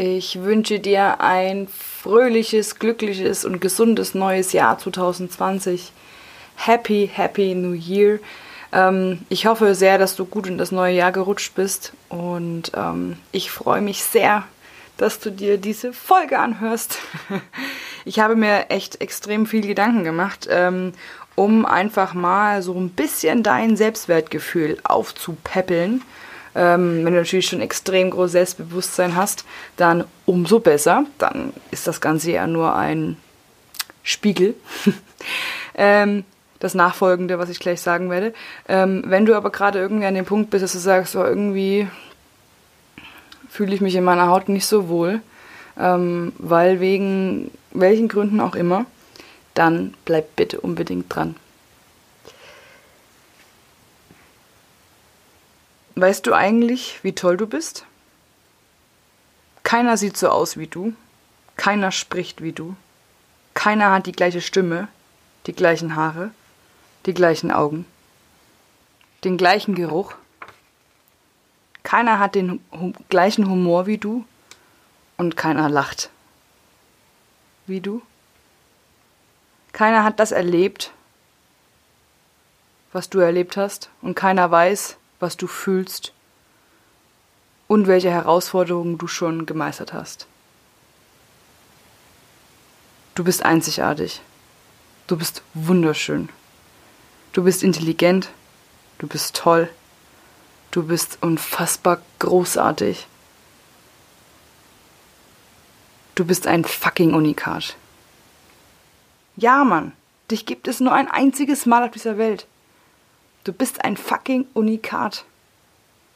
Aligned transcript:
Ich 0.00 0.42
wünsche 0.42 0.78
dir 0.78 1.20
ein 1.20 1.66
fröhliches, 1.66 2.78
glückliches 2.78 3.44
und 3.44 3.60
gesundes 3.60 4.14
neues 4.14 4.52
Jahr 4.52 4.78
2020. 4.78 5.90
Happy, 6.54 7.10
happy 7.12 7.56
New 7.56 7.72
Year. 7.72 8.20
Ähm, 8.70 9.18
ich 9.28 9.46
hoffe 9.46 9.74
sehr, 9.74 9.98
dass 9.98 10.14
du 10.14 10.24
gut 10.24 10.46
in 10.46 10.56
das 10.56 10.70
neue 10.70 10.94
Jahr 10.94 11.10
gerutscht 11.10 11.56
bist 11.56 11.94
und 12.10 12.70
ähm, 12.76 13.16
ich 13.32 13.50
freue 13.50 13.80
mich 13.80 14.04
sehr, 14.04 14.44
dass 14.98 15.18
du 15.18 15.32
dir 15.32 15.58
diese 15.58 15.92
Folge 15.92 16.38
anhörst. 16.38 16.98
ich 18.04 18.20
habe 18.20 18.36
mir 18.36 18.70
echt 18.70 19.00
extrem 19.00 19.46
viel 19.46 19.66
Gedanken 19.66 20.04
gemacht, 20.04 20.46
ähm, 20.48 20.92
um 21.34 21.66
einfach 21.66 22.14
mal 22.14 22.62
so 22.62 22.72
ein 22.74 22.90
bisschen 22.90 23.42
dein 23.42 23.76
Selbstwertgefühl 23.76 24.78
aufzupäppeln 24.84 26.02
ähm, 26.54 27.04
wenn 27.04 27.12
du 27.12 27.20
natürlich 27.20 27.46
schon 27.46 27.60
extrem 27.60 28.10
großes 28.10 28.32
Selbstbewusstsein 28.32 29.16
hast, 29.16 29.44
dann 29.76 30.04
umso 30.26 30.60
besser. 30.60 31.04
Dann 31.18 31.52
ist 31.70 31.86
das 31.86 32.00
Ganze 32.00 32.32
ja 32.32 32.46
nur 32.46 32.74
ein 32.74 33.16
Spiegel. 34.02 34.54
ähm, 35.74 36.24
das 36.60 36.74
Nachfolgende, 36.74 37.38
was 37.38 37.50
ich 37.50 37.60
gleich 37.60 37.80
sagen 37.80 38.10
werde. 38.10 38.34
Ähm, 38.68 39.04
wenn 39.06 39.26
du 39.26 39.34
aber 39.34 39.50
gerade 39.50 39.78
irgendwie 39.78 40.06
an 40.06 40.14
dem 40.14 40.24
Punkt 40.24 40.50
bist, 40.50 40.64
dass 40.64 40.72
du 40.72 40.78
sagst, 40.78 41.12
so 41.12 41.24
irgendwie 41.24 41.88
fühle 43.48 43.74
ich 43.74 43.80
mich 43.80 43.94
in 43.94 44.04
meiner 44.04 44.28
Haut 44.28 44.48
nicht 44.48 44.66
so 44.66 44.88
wohl, 44.88 45.20
ähm, 45.78 46.32
weil 46.38 46.80
wegen 46.80 47.50
welchen 47.70 48.08
Gründen 48.08 48.40
auch 48.40 48.54
immer, 48.54 48.86
dann 49.54 49.94
bleib 50.04 50.36
bitte 50.36 50.60
unbedingt 50.60 51.14
dran. 51.14 51.36
Weißt 56.00 56.28
du 56.28 56.32
eigentlich, 56.32 57.02
wie 57.02 57.12
toll 57.12 57.36
du 57.36 57.48
bist? 57.48 57.84
Keiner 59.64 59.96
sieht 59.96 60.16
so 60.16 60.28
aus 60.28 60.56
wie 60.56 60.68
du. 60.68 60.94
Keiner 61.56 61.90
spricht 61.90 62.40
wie 62.40 62.52
du. 62.52 62.76
Keiner 63.54 63.90
hat 63.90 64.06
die 64.06 64.12
gleiche 64.12 64.40
Stimme, 64.40 64.86
die 65.46 65.52
gleichen 65.52 65.96
Haare, 65.96 66.30
die 67.04 67.14
gleichen 67.14 67.50
Augen, 67.50 67.84
den 69.24 69.36
gleichen 69.36 69.74
Geruch. 69.74 70.14
Keiner 71.82 72.20
hat 72.20 72.36
den 72.36 72.60
hum 72.70 72.94
gleichen 73.08 73.50
Humor 73.50 73.86
wie 73.86 73.98
du 73.98 74.24
und 75.16 75.36
keiner 75.36 75.68
lacht 75.68 76.10
wie 77.66 77.80
du. 77.80 78.02
Keiner 79.72 80.04
hat 80.04 80.20
das 80.20 80.30
erlebt, 80.30 80.92
was 82.92 83.10
du 83.10 83.18
erlebt 83.18 83.56
hast 83.56 83.90
und 84.00 84.14
keiner 84.14 84.48
weiß, 84.48 84.97
was 85.20 85.36
du 85.36 85.46
fühlst 85.46 86.12
und 87.66 87.86
welche 87.86 88.10
Herausforderungen 88.10 88.98
du 88.98 89.06
schon 89.06 89.46
gemeistert 89.46 89.92
hast. 89.92 90.26
Du 93.14 93.24
bist 93.24 93.44
einzigartig. 93.44 94.20
Du 95.06 95.16
bist 95.16 95.42
wunderschön. 95.54 96.28
Du 97.32 97.42
bist 97.42 97.62
intelligent. 97.62 98.28
Du 98.98 99.06
bist 99.06 99.36
toll. 99.36 99.68
Du 100.70 100.84
bist 100.84 101.18
unfassbar 101.20 102.00
großartig. 102.18 103.06
Du 106.14 106.24
bist 106.24 106.46
ein 106.46 106.64
fucking 106.64 107.14
Unikat. 107.14 107.76
Ja, 109.36 109.64
Mann, 109.64 109.92
dich 110.30 110.46
gibt 110.46 110.68
es 110.68 110.80
nur 110.80 110.92
ein 110.92 111.08
einziges 111.08 111.64
Mal 111.64 111.84
auf 111.84 111.92
dieser 111.92 112.18
Welt. 112.18 112.46
Du 113.48 113.54
bist 113.54 113.82
ein 113.82 113.96
fucking 113.96 114.46
Unikat. 114.52 115.24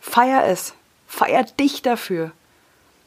Feier 0.00 0.44
es. 0.44 0.74
Feier 1.08 1.42
dich 1.42 1.82
dafür, 1.82 2.30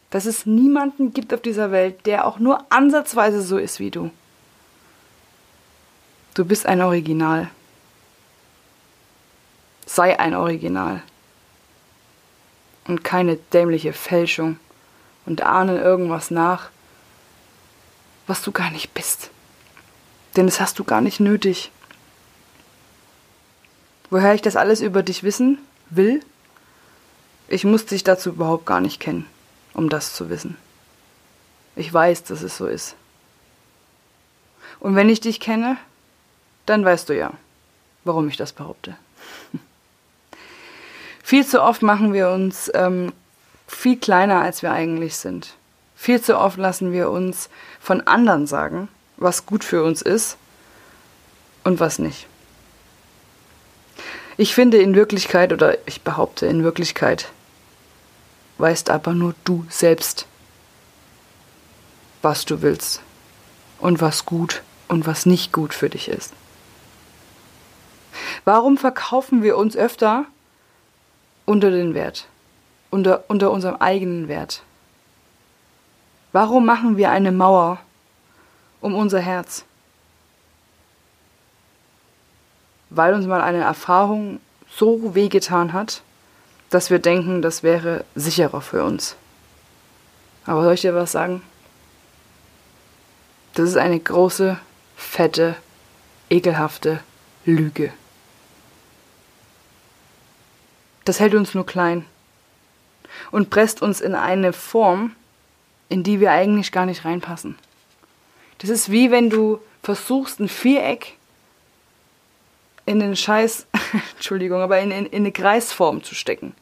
dass 0.10 0.26
es 0.26 0.46
niemanden 0.46 1.14
gibt 1.14 1.34
auf 1.34 1.42
dieser 1.42 1.72
Welt, 1.72 2.06
der 2.06 2.28
auch 2.28 2.38
nur 2.38 2.66
ansatzweise 2.70 3.42
so 3.42 3.58
ist 3.58 3.80
wie 3.80 3.92
du. 3.92 4.12
Du 6.34 6.44
bist 6.44 6.66
ein 6.66 6.82
Original. 6.82 7.50
Sei 9.86 10.20
ein 10.20 10.36
Original. 10.36 11.02
Und 12.90 13.06
keine 13.06 13.38
dämliche 13.38 13.94
Fälschung 13.94 14.60
und 15.26 15.44
ahne 15.44 15.80
irgendwas 15.80 16.30
nach, 16.30 16.72
was 18.28 18.42
du 18.42 18.52
gar 18.52 18.70
nicht 18.70 18.94
bist. 18.94 19.30
Denn 20.36 20.46
das 20.46 20.60
hast 20.60 20.78
du 20.78 20.84
gar 20.84 21.00
nicht 21.00 21.22
nötig. 21.22 21.72
Woher 24.10 24.34
ich 24.34 24.42
das 24.42 24.56
alles 24.56 24.82
über 24.82 25.04
dich 25.04 25.24
wissen 25.24 25.60
will? 25.90 26.22
Ich 27.48 27.64
muss 27.64 27.86
dich 27.86 28.04
dazu 28.04 28.30
überhaupt 28.30 28.66
gar 28.66 28.80
nicht 28.80 29.00
kennen, 29.00 29.26
um 29.74 29.90
das 29.90 30.14
zu 30.14 30.30
wissen. 30.30 30.58
Ich 31.76 31.94
weiß, 31.94 32.24
dass 32.24 32.42
es 32.42 32.58
so 32.58 32.68
ist. 32.68 32.96
Und 34.80 34.96
wenn 34.96 35.10
ich 35.10 35.20
dich 35.20 35.40
kenne, 35.40 35.78
dann 36.66 36.86
weißt 36.86 37.10
du 37.10 37.18
ja, 37.18 37.34
warum 38.04 38.28
ich 38.28 38.38
das 38.38 38.54
behaupte. 38.54 38.96
viel 41.24 41.46
zu 41.46 41.62
oft 41.62 41.82
machen 41.82 42.14
wir 42.14 42.30
uns 42.30 42.72
ähm, 42.74 43.12
viel 43.68 43.98
kleiner, 43.98 44.42
als 44.42 44.62
wir 44.62 44.72
eigentlich 44.72 45.16
sind. 45.18 45.56
Viel 45.96 46.22
zu 46.22 46.38
oft 46.38 46.58
lassen 46.58 46.92
wir 46.92 47.10
uns 47.10 47.50
von 47.80 48.02
anderen 48.02 48.48
sagen, 48.48 48.88
was 49.18 49.46
gut 49.46 49.64
für 49.64 49.84
uns 49.84 50.02
ist 50.02 50.38
und 51.64 51.80
was 51.80 52.00
nicht. 52.00 52.28
Ich 54.40 54.56
finde 54.56 54.78
in 54.78 54.96
Wirklichkeit, 54.96 55.52
oder 55.52 55.86
ich 55.86 56.02
behaupte 56.04 56.46
in 56.46 56.64
Wirklichkeit, 56.64 57.28
weißt 58.58 58.90
aber 58.90 59.14
nur 59.14 59.36
du 59.44 59.66
selbst, 59.68 60.28
was 62.22 62.46
du 62.46 62.62
willst 62.62 63.02
und 63.80 64.00
was 64.00 64.26
gut 64.26 64.62
und 64.88 65.06
was 65.06 65.26
nicht 65.26 65.52
gut 65.52 65.74
für 65.74 65.90
dich 65.90 66.08
ist. 66.08 66.32
Warum 68.46 68.78
verkaufen 68.78 69.44
wir 69.44 69.58
uns 69.58 69.76
öfter 69.76 70.24
unter 71.46 71.70
den 71.70 71.94
Wert, 71.94 72.30
unter, 72.92 73.26
unter 73.28 73.52
unserem 73.52 73.76
eigenen 73.82 74.30
Wert? 74.30 74.64
Warum 76.32 76.66
machen 76.66 76.96
wir 76.96 77.12
eine 77.12 77.34
Mauer 77.34 77.82
um 78.80 78.96
unser 78.96 79.20
Herz? 79.20 79.66
Weil 82.90 83.14
uns 83.14 83.26
mal 83.26 83.42
eine 83.42 83.64
Erfahrung 83.64 84.40
so 84.70 85.16
wehgetan 85.16 85.74
hat, 85.74 86.02
dass 86.70 86.90
wir 86.90 87.00
denken, 87.00 87.42
das 87.42 87.64
wäre 87.64 88.06
sicherer 88.16 88.62
für 88.62 88.84
uns. 88.84 89.16
Aber 90.46 90.64
soll 90.64 90.74
ich 90.74 90.82
dir 90.82 90.96
was 90.96 91.12
sagen? 91.12 91.42
Das 93.54 93.70
ist 93.70 93.78
eine 93.78 94.00
große, 94.00 94.58
fette, 94.96 95.56
ekelhafte 96.30 97.02
Lüge. 97.46 97.92
Das 101.06 101.20
hält 101.20 101.34
uns 101.34 101.54
nur 101.56 101.66
klein 101.66 102.06
und 103.32 103.50
presst 103.50 103.82
uns 103.82 104.02
in 104.02 104.16
eine 104.16 104.54
Form, 104.54 105.16
in 105.90 106.04
die 106.04 106.20
wir 106.20 106.32
eigentlich 106.32 106.72
gar 106.72 106.86
nicht 106.86 107.06
reinpassen. 107.06 107.58
Das 108.60 108.70
ist 108.70 108.92
wie 108.92 109.10
wenn 109.10 109.30
du 109.30 109.60
versuchst, 109.82 110.40
ein 110.40 110.50
Viereck 110.50 111.18
in 112.90 113.00
den 113.00 113.16
Scheiß, 113.16 113.68
Entschuldigung, 114.16 114.62
aber 114.62 114.80
in, 114.80 114.90
in, 114.90 115.06
in 115.06 115.22
eine 115.22 115.32
Kreisform 115.32 116.04
zu 116.04 116.16
stecken. 116.16 116.56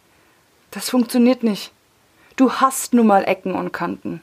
Das 0.72 0.90
funktioniert 0.90 1.42
nicht. 1.42 1.72
Du 2.36 2.52
hast 2.52 2.94
nun 2.94 3.08
mal 3.08 3.24
Ecken 3.24 3.54
und 3.54 3.72
Kanten. 3.72 4.20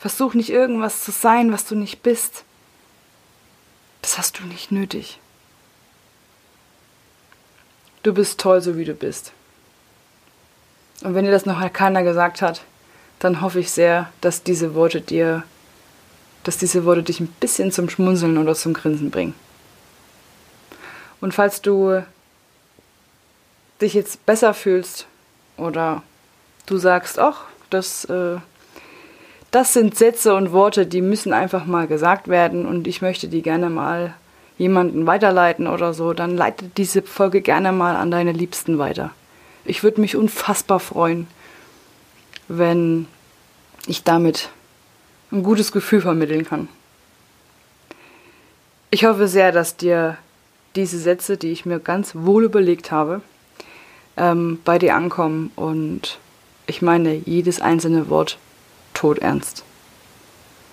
Versuch 0.00 0.34
nicht 0.34 0.50
irgendwas 0.50 1.04
zu 1.04 1.12
sein, 1.12 1.52
was 1.52 1.66
du 1.66 1.76
nicht 1.76 2.02
bist. 2.02 2.42
Das 4.02 4.18
hast 4.18 4.40
du 4.40 4.44
nicht 4.44 4.72
nötig. 4.72 5.20
Du 8.02 8.12
bist 8.12 8.40
toll, 8.40 8.60
so 8.60 8.76
wie 8.76 8.84
du 8.84 8.94
bist. 8.94 9.30
Und 11.02 11.14
wenn 11.14 11.24
dir 11.24 11.30
das 11.30 11.46
noch 11.46 11.72
keiner 11.72 12.02
gesagt 12.02 12.42
hat, 12.42 12.62
dann 13.20 13.40
hoffe 13.40 13.60
ich 13.60 13.70
sehr, 13.70 14.10
dass 14.20 14.42
diese 14.42 14.74
Worte 14.74 15.00
dir, 15.00 15.44
dass 16.42 16.58
diese 16.58 16.84
Worte 16.84 17.04
dich 17.04 17.20
ein 17.20 17.28
bisschen 17.38 17.70
zum 17.70 17.88
Schmunzeln 17.88 18.36
oder 18.36 18.56
zum 18.56 18.72
Grinsen 18.72 19.12
bringen. 19.12 19.34
Und 21.20 21.34
falls 21.34 21.62
du 21.62 22.02
dich 23.80 23.94
jetzt 23.94 24.24
besser 24.26 24.54
fühlst 24.54 25.06
oder 25.56 26.02
du 26.66 26.76
sagst, 26.78 27.18
ach, 27.18 27.44
das, 27.70 28.04
äh, 28.06 28.38
das 29.50 29.72
sind 29.72 29.96
Sätze 29.96 30.34
und 30.34 30.52
Worte, 30.52 30.86
die 30.86 31.00
müssen 31.00 31.32
einfach 31.32 31.66
mal 31.66 31.86
gesagt 31.86 32.28
werden 32.28 32.66
und 32.66 32.86
ich 32.86 33.02
möchte 33.02 33.28
die 33.28 33.42
gerne 33.42 33.70
mal 33.70 34.14
jemanden 34.58 35.06
weiterleiten 35.06 35.66
oder 35.66 35.94
so, 35.94 36.12
dann 36.12 36.36
leite 36.36 36.66
diese 36.76 37.02
Folge 37.02 37.40
gerne 37.40 37.72
mal 37.72 37.96
an 37.96 38.10
deine 38.10 38.32
Liebsten 38.32 38.78
weiter. 38.78 39.10
Ich 39.64 39.82
würde 39.82 40.00
mich 40.00 40.16
unfassbar 40.16 40.80
freuen, 40.80 41.26
wenn 42.48 43.06
ich 43.86 44.04
damit 44.04 44.50
ein 45.32 45.42
gutes 45.42 45.72
Gefühl 45.72 46.02
vermitteln 46.02 46.44
kann. 46.44 46.68
Ich 48.90 49.04
hoffe 49.04 49.28
sehr, 49.28 49.52
dass 49.52 49.76
dir 49.76 50.18
diese 50.76 50.98
Sätze, 50.98 51.36
die 51.36 51.50
ich 51.50 51.66
mir 51.66 51.80
ganz 51.80 52.14
wohl 52.14 52.44
überlegt 52.44 52.90
habe, 52.90 53.22
ähm, 54.16 54.60
bei 54.64 54.78
dir 54.78 54.94
ankommen 54.94 55.50
und 55.56 56.18
ich 56.66 56.82
meine 56.82 57.14
jedes 57.14 57.60
einzelne 57.60 58.08
Wort 58.08 58.38
todernst. 58.94 59.64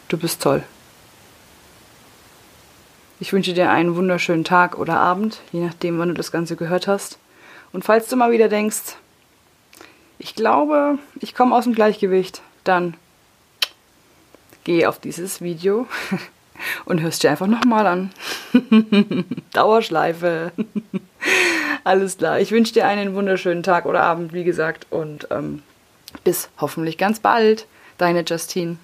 Du 0.09 0.17
bist 0.17 0.41
toll. 0.41 0.63
Ich 3.19 3.33
wünsche 3.33 3.53
dir 3.53 3.71
einen 3.71 3.95
wunderschönen 3.95 4.43
Tag 4.43 4.77
oder 4.77 4.99
Abend, 4.99 5.41
je 5.51 5.65
nachdem, 5.65 5.97
wann 5.97 6.09
du 6.09 6.13
das 6.13 6.31
Ganze 6.31 6.55
gehört 6.55 6.87
hast. 6.87 7.17
Und 7.73 7.83
falls 7.83 8.07
du 8.07 8.15
mal 8.15 8.31
wieder 8.31 8.47
denkst, 8.47 8.95
ich 10.19 10.35
glaube, 10.35 10.99
ich 11.19 11.33
komme 11.33 11.55
aus 11.55 11.63
dem 11.63 11.73
Gleichgewicht, 11.73 12.41
dann 12.63 12.95
geh 14.63 14.85
auf 14.85 14.99
dieses 14.99 15.41
Video 15.41 15.87
und 16.85 17.01
hörst 17.01 17.23
dir 17.23 17.31
einfach 17.31 17.47
nochmal 17.47 17.87
an. 17.87 18.11
Dauerschleife. 19.53 20.51
Alles 21.83 22.17
klar. 22.17 22.39
Ich 22.39 22.51
wünsche 22.51 22.73
dir 22.73 22.87
einen 22.87 23.15
wunderschönen 23.15 23.63
Tag 23.63 23.85
oder 23.85 24.03
Abend, 24.03 24.33
wie 24.33 24.43
gesagt, 24.43 24.87
und 24.89 25.27
ähm, 25.31 25.61
bis 26.23 26.49
hoffentlich 26.59 26.97
ganz 26.97 27.19
bald. 27.19 27.67
Deine 27.97 28.21
Justine. 28.21 28.77